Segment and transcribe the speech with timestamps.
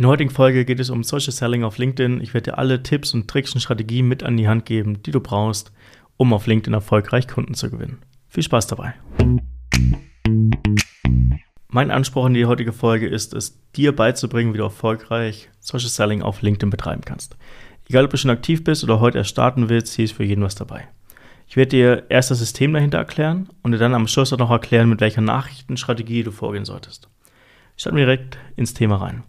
[0.00, 2.22] In der heutigen Folge geht es um Social Selling auf LinkedIn.
[2.22, 5.10] Ich werde dir alle Tipps und Tricks und Strategien mit an die Hand geben, die
[5.10, 5.72] du brauchst,
[6.16, 7.98] um auf LinkedIn erfolgreich Kunden zu gewinnen.
[8.26, 8.94] Viel Spaß dabei.
[11.68, 16.22] Mein Anspruch in die heutige Folge ist es, dir beizubringen, wie du erfolgreich Social Selling
[16.22, 17.36] auf LinkedIn betreiben kannst.
[17.86, 20.42] Egal, ob du schon aktiv bist oder heute erst starten willst, hier ist für jeden
[20.42, 20.88] was dabei.
[21.46, 24.50] Ich werde dir erst das System dahinter erklären und dir dann am Schluss auch noch
[24.50, 27.10] erklären, mit welcher Nachrichtenstrategie du vorgehen solltest.
[27.76, 29.24] Starten wir direkt ins Thema rein.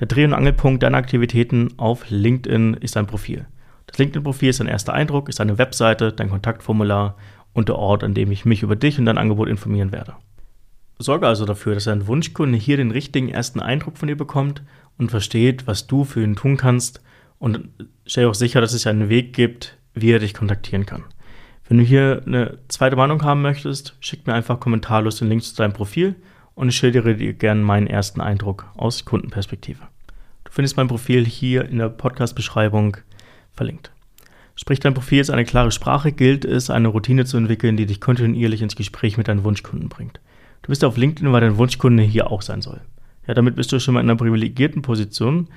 [0.00, 3.46] Der Dreh- und Angelpunkt deiner Aktivitäten auf LinkedIn ist dein Profil.
[3.86, 7.16] Das LinkedIn-Profil ist dein erster Eindruck, ist deine Webseite, dein Kontaktformular
[7.52, 10.14] und der Ort, an dem ich mich über dich und dein Angebot informieren werde.
[10.98, 14.62] Sorge also dafür, dass dein Wunschkunde hier den richtigen ersten Eindruck von dir bekommt
[14.98, 17.02] und versteht, was du für ihn tun kannst
[17.38, 17.68] und
[18.06, 21.04] stell auch sicher, dass es einen Weg gibt, wie er dich kontaktieren kann.
[21.68, 25.56] Wenn du hier eine zweite Meinung haben möchtest, schick mir einfach kommentarlos den Link zu
[25.56, 26.14] deinem Profil
[26.54, 29.82] und ich schildere dir gerne meinen ersten Eindruck aus Kundenperspektive.
[30.54, 32.98] Findest mein Profil hier in der Podcast-Beschreibung
[33.54, 33.90] verlinkt.
[34.54, 38.00] Sprich, dein Profil ist eine klare Sprache, gilt es, eine Routine zu entwickeln, die dich
[38.00, 40.20] kontinuierlich ins Gespräch mit deinen Wunschkunden bringt.
[40.62, 42.80] Du bist auf LinkedIn, weil dein Wunschkunde hier auch sein soll.
[43.26, 45.48] Ja, damit bist du schon mal in einer privilegierten Position,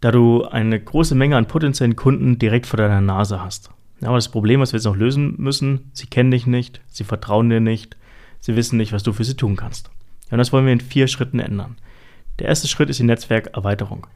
[0.00, 3.70] da du eine große Menge an potenziellen Kunden direkt vor deiner Nase hast.
[4.00, 7.04] Ja, aber das Problem, was wir jetzt noch lösen müssen, sie kennen dich nicht, sie
[7.04, 7.96] vertrauen dir nicht,
[8.40, 9.90] sie wissen nicht, was du für sie tun kannst.
[10.26, 11.76] Ja, und das wollen wir in vier Schritten ändern.
[12.40, 14.08] Der erste Schritt ist die Netzwerkerweiterung.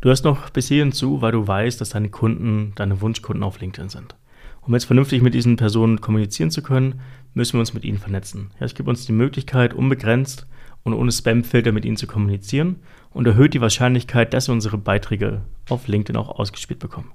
[0.00, 3.60] Du hörst noch bis hierhin zu, weil du weißt, dass deine Kunden deine Wunschkunden auf
[3.60, 4.14] LinkedIn sind.
[4.60, 7.00] Um jetzt vernünftig mit diesen Personen kommunizieren zu können,
[7.34, 8.50] müssen wir uns mit ihnen vernetzen.
[8.60, 10.46] Ja, es gibt uns die Möglichkeit, unbegrenzt
[10.84, 12.76] und ohne Spamfilter mit ihnen zu kommunizieren
[13.10, 17.10] und erhöht die Wahrscheinlichkeit, dass wir unsere Beiträge auf LinkedIn auch ausgespielt bekommen.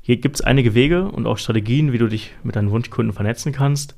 [0.00, 3.52] Hier gibt es einige Wege und auch Strategien, wie du dich mit deinen Wunschkunden vernetzen
[3.52, 3.96] kannst.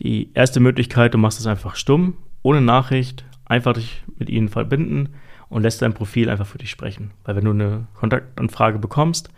[0.00, 5.14] Die erste Möglichkeit, du machst es einfach stumm, ohne Nachricht, einfach dich mit ihnen verbinden
[5.48, 7.12] und lässt dein Profil einfach für dich sprechen.
[7.24, 9.30] Weil wenn du eine Kontaktanfrage bekommst,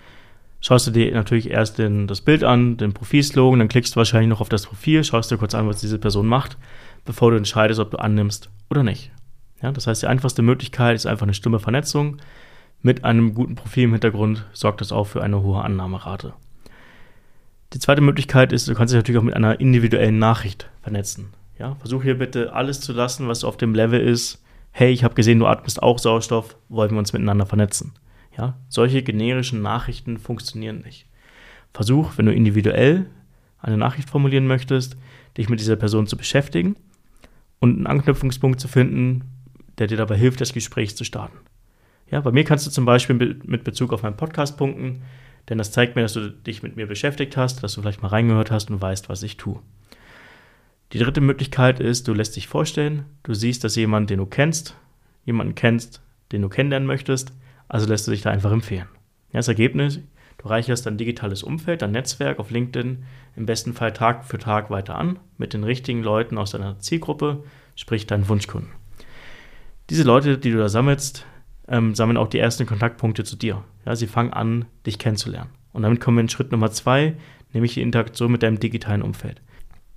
[0.61, 4.29] schaust du dir natürlich erst den, das Bild an, den Profilslogan, dann klickst du wahrscheinlich
[4.29, 6.57] noch auf das Profil, schaust dir kurz an, was diese Person macht,
[7.05, 9.11] bevor du entscheidest, ob du annimmst oder nicht.
[9.63, 12.18] Ja, das heißt, die einfachste Möglichkeit ist einfach eine stumme Vernetzung
[12.83, 16.35] mit einem guten Profil im Hintergrund sorgt das auch für eine hohe Annahmerate.
[17.73, 21.30] Die zweite Möglichkeit ist, du kannst dich natürlich auch mit einer individuellen Nachricht vernetzen.
[21.58, 24.42] Ja, versuch hier bitte alles zu lassen, was auf dem Level ist.
[24.78, 27.94] Hey, ich habe gesehen, du atmest auch Sauerstoff, wollen wir uns miteinander vernetzen.
[28.36, 31.08] Ja, solche generischen Nachrichten funktionieren nicht.
[31.74, 33.11] Versuch, wenn du individuell
[33.58, 34.96] eine Nachricht formulieren möchtest,
[35.36, 36.77] dich mit dieser Person zu beschäftigen
[37.58, 39.24] und einen Anknüpfungspunkt zu finden,
[39.78, 41.38] der dir dabei hilft, das Gespräch zu starten.
[42.08, 45.02] Ja, bei mir kannst du zum Beispiel mit Bezug auf meinen Podcast punkten,
[45.48, 48.11] denn das zeigt mir, dass du dich mit mir beschäftigt hast, dass du vielleicht mal
[48.11, 49.58] reingehört hast und weißt, was ich tue.
[50.92, 54.74] Die dritte Möglichkeit ist, du lässt dich vorstellen, du siehst, dass jemand, den du kennst,
[55.26, 56.00] jemanden kennst,
[56.32, 57.32] den du kennenlernen möchtest,
[57.68, 58.88] also lässt du dich da einfach empfehlen.
[59.32, 60.00] Ja, das Ergebnis,
[60.38, 63.04] du reicherst dein digitales Umfeld, dein Netzwerk auf LinkedIn
[63.36, 67.44] im besten Fall Tag für Tag weiter an mit den richtigen Leuten aus deiner Zielgruppe,
[67.76, 68.70] sprich deinen Wunschkunden.
[69.90, 71.26] Diese Leute, die du da sammelst,
[71.68, 73.62] ähm, sammeln auch die ersten Kontaktpunkte zu dir.
[73.84, 75.50] Ja, sie fangen an, dich kennenzulernen.
[75.72, 77.14] Und damit kommen wir in Schritt Nummer zwei,
[77.52, 79.42] nämlich die Interaktion mit deinem digitalen Umfeld.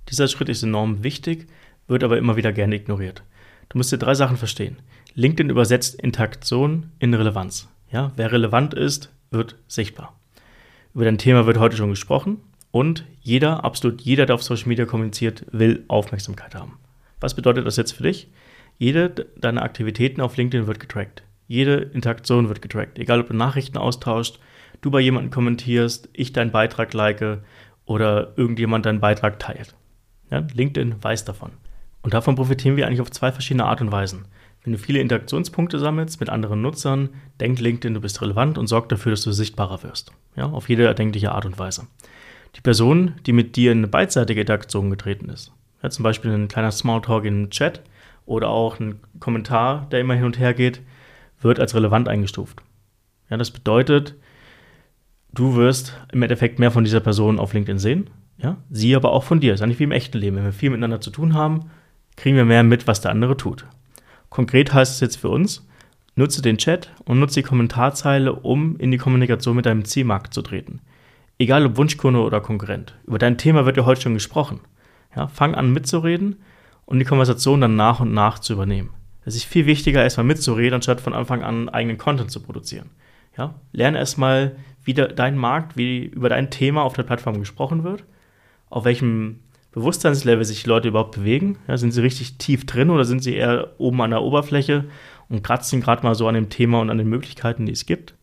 [0.08, 1.46] Dieser Schritt ist enorm wichtig,
[1.88, 3.22] wird aber immer wieder gerne ignoriert.
[3.68, 4.78] Du musst dir drei Sachen verstehen.
[5.14, 7.68] LinkedIn übersetzt Interaktion in Relevanz.
[7.90, 10.14] Ja, wer relevant ist, wird sichtbar.
[10.94, 12.38] Über dein Thema wird heute schon gesprochen
[12.70, 16.78] und jeder, absolut jeder, der auf Social Media kommuniziert, will Aufmerksamkeit haben.
[17.20, 18.28] Was bedeutet das jetzt für dich?
[18.78, 21.22] Jede deiner Aktivitäten auf LinkedIn wird getrackt.
[21.46, 22.98] Jede Interaktion wird getrackt.
[22.98, 24.38] Egal, ob du Nachrichten austauscht,
[24.80, 27.42] du bei jemandem kommentierst, ich deinen Beitrag like
[27.84, 29.74] oder irgendjemand deinen Beitrag teilt.
[30.32, 31.50] Ja, LinkedIn weiß davon.
[32.00, 34.24] Und davon profitieren wir eigentlich auf zwei verschiedene Art und Weisen.
[34.64, 38.90] Wenn du viele Interaktionspunkte sammelst mit anderen Nutzern, denkt LinkedIn, du bist relevant und sorgt
[38.92, 40.10] dafür, dass du sichtbarer wirst.
[40.34, 41.86] Ja, auf jede erdenkliche Art und Weise.
[42.56, 46.48] Die Person, die mit dir in eine beidseitige Interaktion getreten ist, ja, zum Beispiel ein
[46.48, 47.82] kleiner Smalltalk im Chat
[48.24, 50.80] oder auch ein Kommentar, der immer hin und her geht,
[51.42, 52.62] wird als relevant eingestuft.
[53.28, 54.14] Ja, das bedeutet,
[55.34, 58.08] du wirst im Endeffekt mehr von dieser Person auf LinkedIn sehen,
[58.42, 59.54] ja, sie aber auch von dir.
[59.54, 60.36] Ist ja nicht wie im echten Leben.
[60.36, 61.70] Wenn wir viel miteinander zu tun haben,
[62.16, 63.66] kriegen wir mehr mit, was der andere tut.
[64.28, 65.66] Konkret heißt es jetzt für uns,
[66.16, 70.42] nutze den Chat und nutze die Kommentarzeile, um in die Kommunikation mit deinem Zielmarkt zu
[70.42, 70.80] treten.
[71.38, 72.94] Egal ob Wunschkunde oder Konkurrent.
[73.06, 74.60] Über dein Thema wird ja heute schon gesprochen.
[75.14, 76.36] Ja, fang an mitzureden
[76.84, 78.90] und die Konversation dann nach und nach zu übernehmen.
[79.24, 82.90] Es ist viel wichtiger, erstmal mitzureden, anstatt von Anfang an eigenen Content zu produzieren.
[83.36, 83.54] Ja?
[83.72, 88.04] Lerne erstmal, wie de, dein Markt, wie über dein Thema auf der Plattform gesprochen wird,
[88.72, 89.40] auf welchem
[89.72, 91.58] Bewusstseinslevel sich Leute überhaupt bewegen.
[91.68, 94.84] Ja, sind sie richtig tief drin oder sind sie eher oben an der Oberfläche
[95.28, 98.14] und kratzen gerade mal so an dem Thema und an den Möglichkeiten, die es gibt.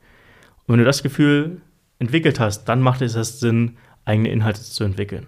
[0.65, 1.61] Und wenn du das Gefühl
[1.99, 5.27] entwickelt hast, dann macht es erst Sinn, eigene Inhalte zu entwickeln.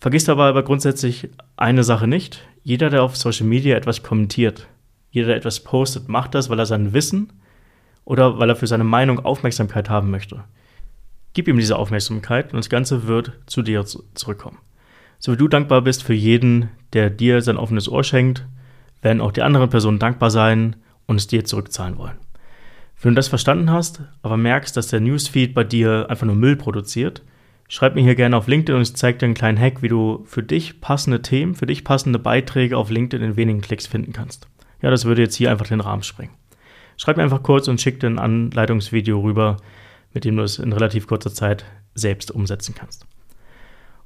[0.00, 2.46] Vergiss dabei aber grundsätzlich eine Sache nicht.
[2.62, 4.68] Jeder, der auf Social Media etwas kommentiert,
[5.10, 7.32] jeder, der etwas postet, macht das, weil er sein Wissen
[8.04, 10.44] oder weil er für seine Meinung Aufmerksamkeit haben möchte.
[11.32, 14.58] Gib ihm diese Aufmerksamkeit und das Ganze wird zu dir zurückkommen.
[15.18, 18.46] So wie du dankbar bist für jeden, der dir sein offenes Ohr schenkt,
[19.02, 22.18] werden auch die anderen Personen dankbar sein und es dir zurückzahlen wollen.
[23.02, 26.56] Wenn du das verstanden hast, aber merkst, dass der Newsfeed bei dir einfach nur Müll
[26.56, 27.22] produziert,
[27.68, 30.24] schreib mir hier gerne auf LinkedIn und ich zeige dir einen kleinen Hack, wie du
[30.26, 34.48] für dich passende Themen, für dich passende Beiträge auf LinkedIn in wenigen Klicks finden kannst.
[34.82, 36.34] Ja, das würde jetzt hier einfach den Rahmen sprengen.
[36.96, 39.56] Schreib mir einfach kurz und schick dir ein Anleitungsvideo rüber,
[40.12, 41.64] mit dem du es in relativ kurzer Zeit
[41.94, 43.06] selbst umsetzen kannst.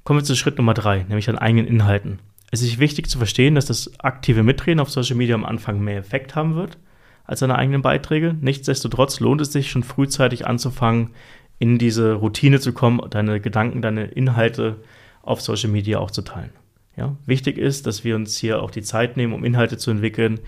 [0.04, 2.18] Kommen wir zu Schritt Nummer drei, nämlich an eigenen Inhalten.
[2.50, 5.98] Es ist wichtig zu verstehen, dass das aktive Mitreden auf Social Media am Anfang mehr
[5.98, 6.78] Effekt haben wird
[7.24, 8.36] als deine eigenen Beiträge.
[8.40, 11.10] Nichtsdestotrotz lohnt es sich schon frühzeitig anzufangen,
[11.58, 14.76] in diese Routine zu kommen, deine Gedanken, deine Inhalte
[15.22, 16.50] auf Social Media auch zu teilen.
[16.96, 20.40] Ja, wichtig ist, dass wir uns hier auch die Zeit nehmen, um Inhalte zu entwickeln,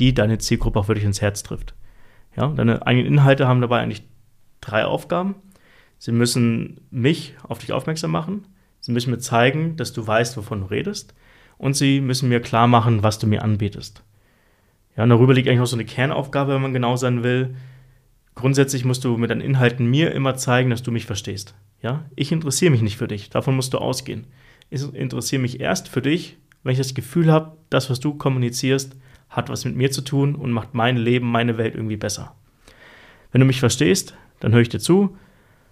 [0.00, 1.74] die deine Zielgruppe auch wirklich ins Herz trifft.
[2.36, 4.02] Ja, deine eigenen Inhalte haben dabei eigentlich
[4.62, 5.34] drei Aufgaben.
[5.98, 8.46] Sie müssen mich auf dich aufmerksam machen.
[8.80, 11.14] Sie müssen mir zeigen, dass du weißt, wovon du redest.
[11.58, 14.02] Und sie müssen mir klar machen, was du mir anbietest.
[14.96, 17.54] Ja, und darüber liegt eigentlich auch so eine Kernaufgabe, wenn man genau sein will.
[18.34, 21.54] Grundsätzlich musst du mit deinen Inhalten mir immer zeigen, dass du mich verstehst.
[21.82, 23.30] Ja, ich interessiere mich nicht für dich.
[23.30, 24.26] Davon musst du ausgehen.
[24.70, 28.96] Ich interessiere mich erst für dich, wenn ich das Gefühl habe, das, was du kommunizierst,
[29.28, 32.34] hat was mit mir zu tun und macht mein Leben, meine Welt irgendwie besser.
[33.32, 35.16] Wenn du mich verstehst, dann höre ich dir zu.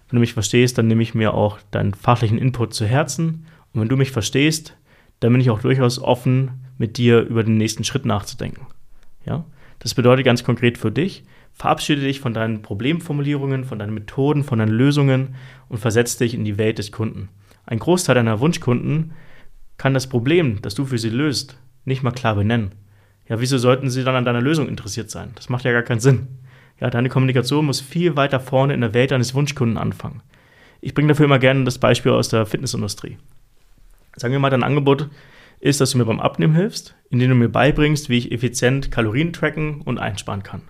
[0.09, 3.45] Wenn du mich verstehst, dann nehme ich mir auch deinen fachlichen Input zu Herzen.
[3.73, 4.77] Und wenn du mich verstehst,
[5.19, 8.65] dann bin ich auch durchaus offen, mit dir über den nächsten Schritt nachzudenken.
[9.25, 9.43] Ja?
[9.79, 14.59] Das bedeutet ganz konkret für dich, verabschiede dich von deinen Problemformulierungen, von deinen Methoden, von
[14.59, 15.35] deinen Lösungen
[15.67, 17.29] und versetze dich in die Welt des Kunden.
[17.65, 19.11] Ein Großteil deiner Wunschkunden
[19.77, 22.71] kann das Problem, das du für sie löst, nicht mal klar benennen.
[23.27, 25.31] Ja, wieso sollten sie dann an deiner Lösung interessiert sein?
[25.35, 26.27] Das macht ja gar keinen Sinn.
[26.81, 30.21] Ja, deine Kommunikation muss viel weiter vorne in der Welt deines Wunschkunden anfangen.
[30.81, 33.17] Ich bringe dafür immer gerne das Beispiel aus der Fitnessindustrie.
[34.15, 35.07] Sagen wir mal, dein Angebot
[35.59, 39.31] ist, dass du mir beim Abnehmen hilfst, indem du mir beibringst, wie ich effizient Kalorien
[39.31, 40.63] tracken und einsparen kann.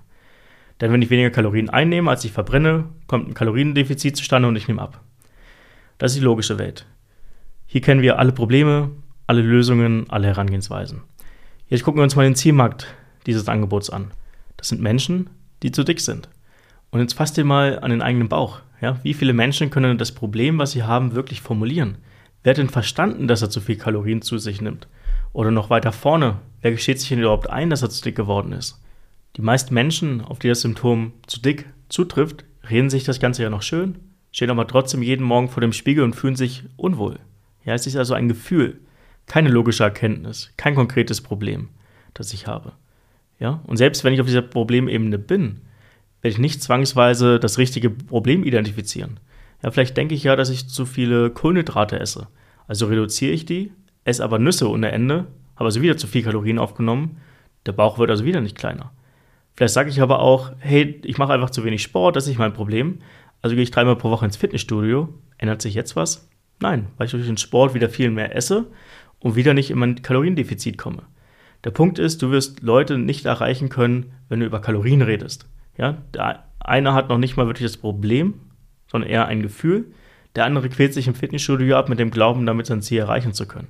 [0.82, 4.68] Denn wenn ich weniger Kalorien einnehme, als ich verbrenne, kommt ein Kaloriendefizit zustande und ich
[4.68, 5.02] nehme ab.
[5.98, 6.88] Das ist die logische Welt.
[7.68, 8.92] Hier kennen wir alle Probleme,
[9.28, 11.04] alle Lösungen, alle Herangehensweisen.
[11.70, 12.94] Jetzt gucken wir uns mal den Zielmarkt
[13.26, 14.12] dieses Angebots an.
[14.58, 15.30] Das sind Menschen,
[15.64, 16.30] die zu dick sind.
[16.92, 18.60] Und jetzt fasst ihr mal an den eigenen Bauch.
[18.82, 19.00] Ja?
[19.04, 21.98] Wie viele Menschen können das Problem, was sie haben, wirklich formulieren?
[22.44, 24.88] Wer hat denn verstanden, dass er zu viel Kalorien zu sich nimmt?
[25.34, 28.52] Oder noch weiter vorne, wer gesteht sich denn überhaupt ein, dass er zu dick geworden
[28.52, 28.82] ist?
[29.38, 33.50] Die meisten Menschen, auf die das Symptom zu dick zutrifft, reden sich das Ganze ja
[33.50, 34.00] noch schön,
[34.32, 37.20] stehen aber trotzdem jeden Morgen vor dem Spiegel und fühlen sich unwohl.
[37.64, 38.80] Ja, es ist also ein Gefühl,
[39.28, 41.70] keine logische Erkenntnis, kein konkretes Problem,
[42.14, 42.74] das ich habe.
[43.42, 45.62] Ja, und selbst wenn ich auf dieser Problemebene bin,
[46.22, 49.20] werde ich nicht zwangsweise das richtige Problem identifizieren.
[49.64, 52.28] Ja, vielleicht denke ich ja, dass ich zu viele Kohlenhydrate esse.
[52.68, 53.72] Also reduziere ich die,
[54.04, 57.18] esse aber Nüsse ohne Ende, habe also wieder zu viel Kalorien aufgenommen,
[57.66, 58.92] der Bauch wird also wieder nicht kleiner.
[59.56, 62.38] Vielleicht sage ich aber auch, hey, ich mache einfach zu wenig Sport, das ist nicht
[62.38, 63.00] mein Problem.
[63.42, 65.10] Also gehe ich dreimal pro Woche ins Fitnessstudio.
[65.40, 66.30] Ändert sich jetzt was?
[66.60, 68.68] Nein, weil ich durch den Sport wieder viel mehr esse
[69.20, 71.04] und wieder nicht in mein Kaloriendefizit komme.
[71.64, 75.48] Der Punkt ist, du wirst Leute nicht erreichen können, wenn du über Kalorien redest.
[75.78, 78.34] Ja, der eine hat noch nicht mal wirklich das Problem,
[78.88, 79.94] sondern eher ein Gefühl.
[80.36, 83.48] Der andere quält sich im Fitnessstudio ab mit dem Glauben, damit sein Ziel erreichen zu
[83.48, 83.68] können.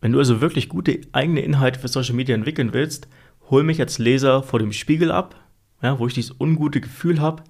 [0.00, 3.08] Wenn du also wirklich gute eigene Inhalte für Social Media entwickeln willst,
[3.50, 5.34] hol mich als Leser vor dem Spiegel ab,
[5.82, 7.42] ja, wo ich dieses ungute Gefühl habe,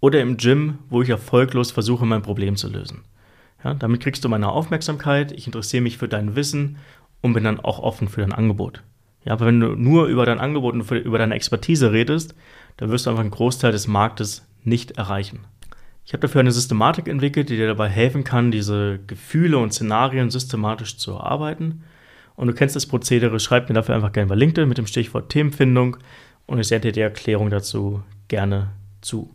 [0.00, 3.04] oder im Gym, wo ich erfolglos versuche, mein Problem zu lösen.
[3.62, 6.76] Ja, damit kriegst du meine Aufmerksamkeit, ich interessiere mich für dein Wissen
[7.22, 8.82] und bin dann auch offen für dein Angebot.
[9.24, 12.34] Ja, aber wenn du nur über dein Angebot und über deine Expertise redest,
[12.76, 15.40] dann wirst du einfach einen Großteil des Marktes nicht erreichen.
[16.06, 20.30] Ich habe dafür eine Systematik entwickelt, die dir dabei helfen kann, diese Gefühle und Szenarien
[20.30, 21.84] systematisch zu erarbeiten.
[22.36, 25.30] Und du kennst das Prozedere, schreib mir dafür einfach gerne bei LinkedIn mit dem Stichwort
[25.30, 25.96] Themenfindung
[26.46, 29.34] und ich sende dir die Erklärung dazu gerne zu.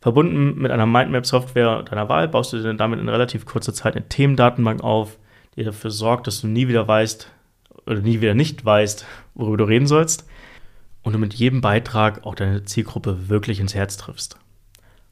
[0.00, 4.08] Verbunden mit einer Mindmap-Software deiner Wahl baust du dir damit in relativ kurzer Zeit eine
[4.08, 5.18] Themendatenbank auf,
[5.54, 7.30] die dafür sorgt, dass du nie wieder weißt
[7.88, 10.28] oder nie wieder nicht weißt, worüber du reden sollst
[11.02, 14.38] und du mit jedem Beitrag auch deine Zielgruppe wirklich ins Herz triffst.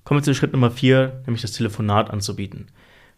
[0.04, 2.68] Kommen wir zu Schritt Nummer 4, nämlich das Telefonat anzubieten.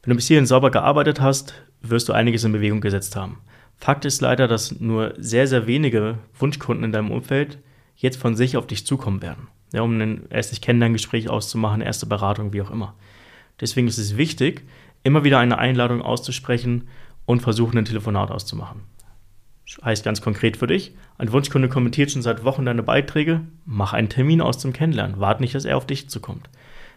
[0.03, 3.41] Wenn du bis hierhin sauber gearbeitet hast, wirst du einiges in Bewegung gesetzt haben.
[3.77, 7.59] Fakt ist leider, dass nur sehr, sehr wenige Wunschkunden in deinem Umfeld
[7.97, 9.49] jetzt von sich auf dich zukommen werden.
[9.73, 12.95] Ja, um ein erstes Kennenlerngespräch auszumachen, erste Beratung, wie auch immer.
[13.61, 14.63] Deswegen ist es wichtig,
[15.03, 16.89] immer wieder eine Einladung auszusprechen
[17.27, 18.83] und versuchen, ein Telefonat auszumachen.
[19.85, 24.09] Heißt ganz konkret für dich, ein Wunschkunde kommentiert schon seit Wochen deine Beiträge, mach einen
[24.09, 25.21] Termin aus zum Kennenlernen.
[25.21, 26.49] Warte nicht, dass er auf dich zukommt.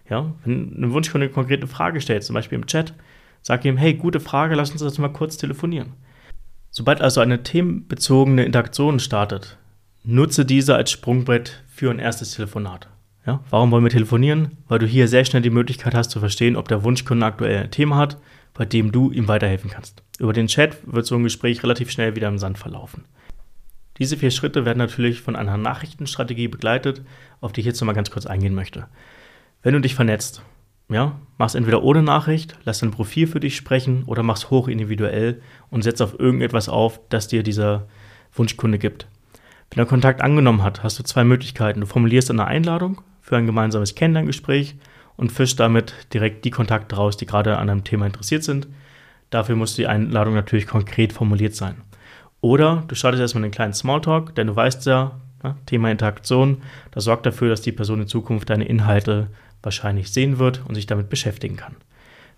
[0.10, 2.94] Ja, wenn ein Wunschkunde eine konkrete Frage stellt, zum Beispiel im Chat,
[3.42, 5.94] sag ihm, hey, gute Frage, lass uns das mal kurz telefonieren.
[6.70, 9.58] Sobald also eine themenbezogene Interaktion startet,
[10.04, 12.88] nutze diese als Sprungbrett für ein erstes Telefonat.
[13.26, 14.58] Ja, warum wollen wir telefonieren?
[14.68, 17.72] Weil du hier sehr schnell die Möglichkeit hast zu verstehen, ob der Wunschkunde aktuell ein
[17.72, 18.18] Thema hat,
[18.54, 20.04] bei dem du ihm weiterhelfen kannst.
[20.20, 23.06] Über den Chat wird so ein Gespräch relativ schnell wieder im Sand verlaufen.
[23.98, 27.04] Diese vier Schritte werden natürlich von einer Nachrichtenstrategie begleitet,
[27.40, 28.88] auf die ich jetzt nochmal ganz kurz eingehen möchte.
[29.62, 30.42] Wenn du dich vernetzt,
[30.90, 35.42] ja, machst entweder ohne Nachricht, lass dein Profil für dich sprechen oder machst hoch individuell
[35.70, 37.88] und setz auf irgendetwas auf, das dir dieser
[38.34, 39.08] Wunschkunde gibt.
[39.70, 41.80] Wenn er Kontakt angenommen hat, hast du zwei Möglichkeiten.
[41.80, 44.76] Du formulierst eine Einladung für ein gemeinsames Kennenlerngespräch
[45.18, 48.68] und fischst damit direkt die Kontakte raus, die gerade an einem Thema interessiert sind.
[49.30, 51.76] Dafür muss die Einladung natürlich konkret formuliert sein.
[52.42, 57.04] Oder du startest erstmal einen kleinen Smalltalk, denn du weißt ja, ja, Thema Interaktion, das
[57.04, 59.28] sorgt dafür, dass die Person in Zukunft deine Inhalte
[59.64, 61.76] wahrscheinlich sehen wird und sich damit beschäftigen kann.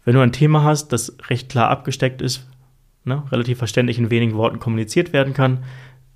[0.06, 2.48] Wenn du ein Thema hast, das recht klar abgesteckt ist,
[3.06, 5.64] ne, relativ verständlich in wenigen Worten kommuniziert werden kann,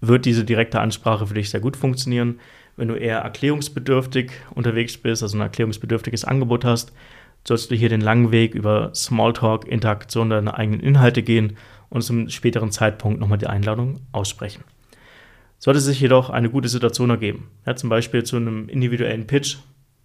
[0.02, 2.40] wird diese direkte Ansprache für dich sehr gut funktionieren.
[2.78, 6.94] Wenn du eher erklärungsbedürftig unterwegs bist, also ein erklärungsbedürftiges Angebot hast,
[7.46, 11.58] sollst du hier den langen Weg über Smalltalk, Interaktion deiner eigenen Inhalte gehen
[11.90, 14.64] und zum späteren Zeitpunkt nochmal die Einladung aussprechen.
[15.58, 19.58] Sollte sich jedoch eine gute Situation ergeben, ja, zum Beispiel zu einem individuellen Pitch,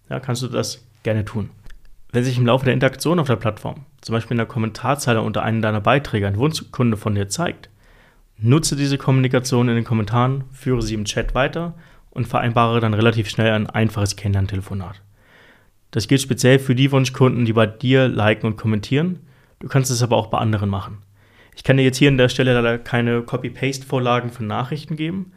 [0.09, 1.51] ja, kannst du das gerne tun.
[2.11, 5.43] Wenn sich im Laufe der Interaktion auf der Plattform, zum Beispiel in der Kommentarzeile unter
[5.43, 7.69] einem deiner Beiträge, ein Wunschkunde von dir zeigt,
[8.37, 11.75] Nutze diese Kommunikation in den Kommentaren, führe sie im Chat weiter
[12.13, 15.01] und vereinbare dann relativ schnell ein einfaches Kennenlern-Telefonat.
[15.91, 19.19] Das gilt speziell für die Wunschkunden, die bei dir liken und kommentieren.
[19.59, 20.99] Du kannst es aber auch bei anderen machen.
[21.55, 25.33] Ich kann dir jetzt hier an der Stelle leider keine Copy-Paste-Vorlagen für Nachrichten geben,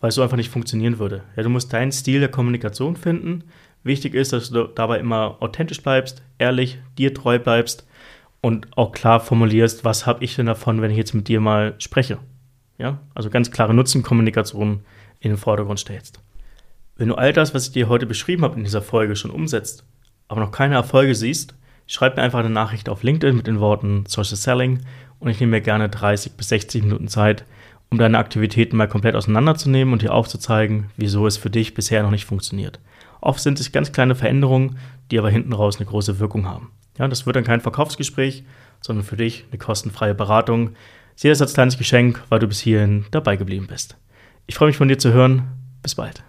[0.00, 1.24] weil es so einfach nicht funktionieren würde.
[1.36, 3.44] Ja, du musst deinen Stil der Kommunikation finden.
[3.82, 7.86] Wichtig ist, dass du dabei immer authentisch bleibst, ehrlich, dir treu bleibst
[8.40, 11.74] und auch klar formulierst, was habe ich denn davon, wenn ich jetzt mit dir mal
[11.78, 12.18] spreche.
[12.78, 13.00] Ja?
[13.14, 14.80] Also ganz klare Nutzenkommunikation
[15.20, 16.20] in den Vordergrund stellst.
[16.96, 19.84] Wenn du all das, was ich dir heute beschrieben habe in dieser Folge, schon umsetzt,
[20.26, 21.54] aber noch keine Erfolge siehst,
[21.86, 24.80] schreib mir einfach eine Nachricht auf LinkedIn mit den Worten Social Selling
[25.18, 27.44] und ich nehme mir gerne 30 bis 60 Minuten Zeit,
[27.90, 32.10] um deine Aktivitäten mal komplett auseinanderzunehmen und dir aufzuzeigen, wieso es für dich bisher noch
[32.10, 32.80] nicht funktioniert.
[33.20, 34.78] Oft sind es ganz kleine Veränderungen,
[35.10, 36.72] die aber hinten raus eine große Wirkung haben.
[36.98, 38.44] Ja, das wird dann kein Verkaufsgespräch,
[38.80, 40.74] sondern für dich eine kostenfreie Beratung,
[41.18, 43.96] Sehe das als kleines Geschenk, weil du bis hierhin dabei geblieben bist.
[44.48, 45.46] Ich freue mich von dir zu hören.
[45.82, 46.24] Bis bald.